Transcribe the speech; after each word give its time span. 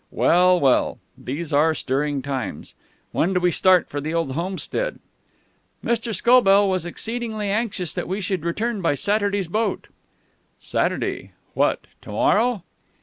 Well, 0.09 0.59
well! 0.59 0.97
These 1.15 1.53
are 1.53 1.75
stirring 1.75 2.23
times. 2.23 2.73
When 3.11 3.35
do 3.35 3.39
we 3.39 3.51
start 3.51 3.87
for 3.87 4.01
the 4.01 4.15
old 4.15 4.31
homestead?" 4.31 4.97
"Mr. 5.85 6.11
Scobell 6.15 6.67
was 6.67 6.87
exceedingly 6.87 7.51
anxious 7.51 7.93
that 7.93 8.07
we 8.07 8.19
should 8.19 8.43
return 8.43 8.81
by 8.81 8.95
Saturday's 8.95 9.47
boat." 9.47 9.85
"Saturday? 10.59 11.33
What, 11.53 11.81
to 12.01 12.09
morrow?" 12.09 12.63